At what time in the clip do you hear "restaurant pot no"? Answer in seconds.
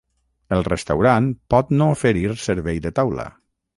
0.67-1.91